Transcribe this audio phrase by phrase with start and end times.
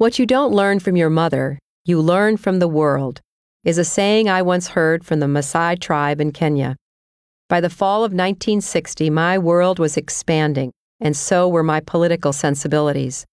[0.00, 3.20] What you don't learn from your mother, you learn from the world,
[3.64, 6.74] is a saying I once heard from the Maasai tribe in Kenya.
[7.50, 13.26] By the fall of 1960, my world was expanding, and so were my political sensibilities.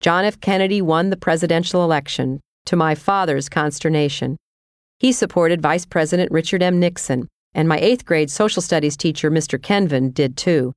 [0.00, 0.40] John F.
[0.40, 4.36] Kennedy won the presidential election, to my father's consternation.
[5.00, 6.78] He supported Vice President Richard M.
[6.78, 9.60] Nixon, and my eighth grade social studies teacher, Mr.
[9.60, 10.72] Kenvin, did too.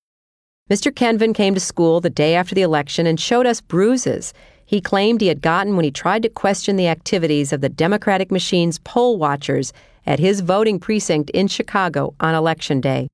[0.71, 0.91] Mr.
[0.91, 4.34] Kenvin came to school the day after the election and showed us bruises
[4.70, 8.29] he claimed he had gotten when he tried to question the activities of the Democratic
[8.29, 9.73] machine's poll watchers
[10.05, 13.07] at his voting precinct in Chicago on Election Day.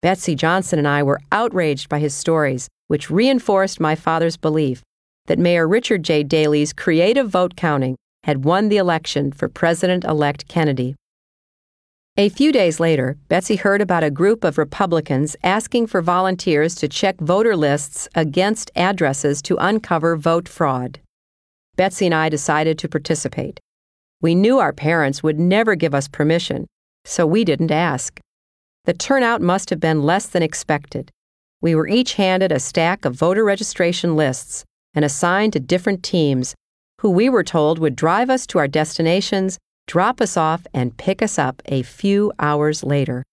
[0.00, 4.82] Betsy Johnson and I were outraged by his stories, which reinforced my father's belief
[5.26, 6.22] that Mayor Richard J.
[6.22, 7.94] Daley's creative vote counting
[8.24, 10.96] had won the election for President elect Kennedy.
[12.20, 16.88] A few days later, Betsy heard about a group of Republicans asking for volunteers to
[16.88, 20.98] check voter lists against addresses to uncover vote fraud.
[21.76, 23.60] Betsy and I decided to participate.
[24.20, 26.66] We knew our parents would never give us permission,
[27.04, 28.18] so we didn't ask.
[28.84, 31.12] The turnout must have been less than expected.
[31.60, 36.56] We were each handed a stack of voter registration lists and assigned to different teams,
[37.00, 39.56] who we were told would drive us to our destinations
[39.88, 43.24] drop us off, and pick us up a few hours later.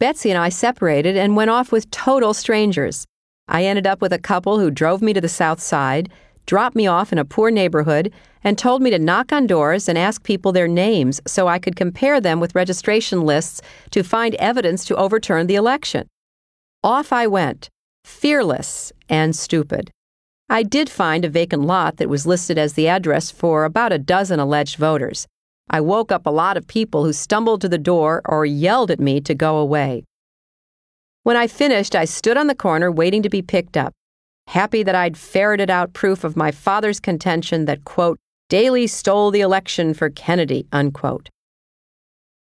[0.00, 3.06] Betsy and I separated and went off with total strangers.
[3.46, 6.10] I ended up with a couple who drove me to the south side,
[6.46, 9.96] dropped me off in a poor neighborhood, and told me to knock on doors and
[9.96, 14.84] ask people their names so I could compare them with registration lists to find evidence
[14.86, 16.08] to overturn the election.
[16.82, 17.68] Off I went,
[18.04, 19.90] fearless and stupid.
[20.48, 23.98] I did find a vacant lot that was listed as the address for about a
[23.98, 25.26] dozen alleged voters.
[25.70, 29.00] I woke up a lot of people who stumbled to the door or yelled at
[29.00, 30.04] me to go away.
[31.22, 33.92] When I finished, I stood on the corner waiting to be picked up,
[34.48, 38.18] happy that I'd ferreted out proof of my father's contention that, quote,
[38.50, 41.30] Daley stole the election for Kennedy, unquote.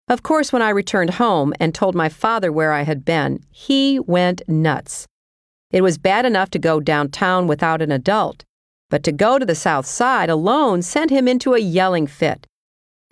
[0.09, 4.01] Of course, when I returned home and told my father where I had been, he
[4.01, 5.07] went nuts.
[5.71, 8.45] It was bad enough to go downtown without an adult,
[8.91, 12.47] but to go to the South Side alone sent him into a yelling fit.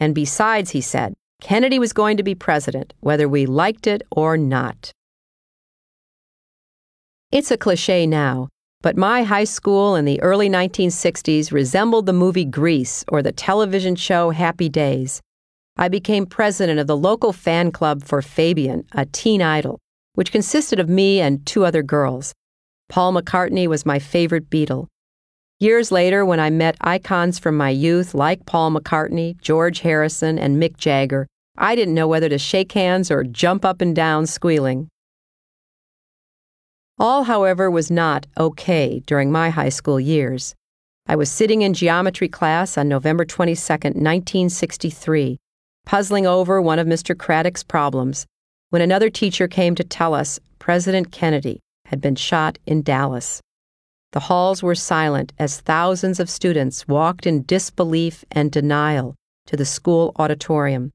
[0.01, 4.37] And besides, he said, Kennedy was going to be president, whether we liked it or
[4.37, 4.93] not.
[7.31, 8.49] It's a cliche now,
[8.83, 13.95] but my high school in the early 1960s resembled the movie Grease or the television
[13.95, 15.21] show Happy Days.
[15.77, 19.79] I became president of the local fan club for Fabian, a teen idol,
[20.15, 22.33] which consisted of me and two other girls.
[22.89, 24.89] Paul McCartney was my favorite Beatle.
[25.63, 30.57] Years later, when I met icons from my youth like Paul McCartney, George Harrison, and
[30.57, 31.27] Mick Jagger,
[31.59, 34.89] I didn't know whether to shake hands or jump up and down squealing.
[36.99, 40.55] All, however, was not okay during my high school years.
[41.07, 45.37] I was sitting in geometry class on November 22, 1963,
[45.85, 47.15] puzzling over one of Mr.
[47.15, 48.25] Craddock's problems,
[48.71, 53.43] when another teacher came to tell us President Kennedy had been shot in Dallas.
[54.13, 59.15] The halls were silent as thousands of students walked in disbelief and denial
[59.47, 60.91] to the school auditorium.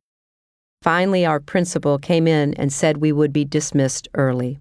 [0.82, 4.60] Finally, our principal came in and said we would be dismissed early.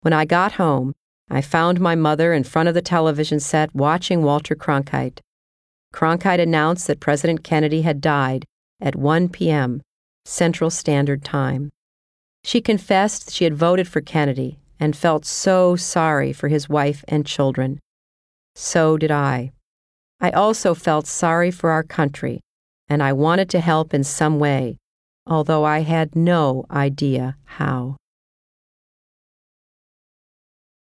[0.00, 0.94] When I got home,
[1.30, 5.20] I found my mother in front of the television set watching Walter Cronkite.
[5.94, 8.46] Cronkite announced that President Kennedy had died
[8.80, 9.80] at 1 p.m.
[10.24, 11.70] Central Standard Time.
[12.42, 17.26] She confessed she had voted for Kennedy and felt so sorry for his wife and
[17.26, 17.78] children.
[18.54, 19.52] So did I.
[20.20, 22.40] I also felt sorry for our country,
[22.88, 24.78] and I wanted to help in some way,
[25.26, 27.96] although I had no idea how.